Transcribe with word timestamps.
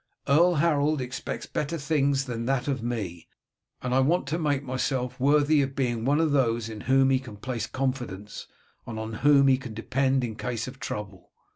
Earl 0.27 0.55
Harold 0.55 0.99
expects 0.99 1.45
better 1.45 1.77
things 1.77 2.25
than 2.25 2.45
that 2.45 2.67
of 2.67 2.81
me, 2.81 3.27
and 3.83 3.93
I 3.93 3.99
want 3.99 4.25
to 4.29 4.39
make 4.39 4.63
myself 4.63 5.19
worthy 5.19 5.61
of 5.61 5.75
being 5.75 6.05
one 6.05 6.19
of 6.19 6.31
those 6.31 6.69
in 6.69 6.81
whom 6.81 7.11
he 7.11 7.19
can 7.19 7.37
place 7.37 7.67
confidence 7.67 8.47
and 8.87 8.97
on 8.97 9.13
whom 9.21 9.47
he 9.47 9.59
can 9.59 9.75
depend 9.75 10.23
in 10.23 10.33
case 10.35 10.67
of 10.67 10.79
trouble. 10.79 11.29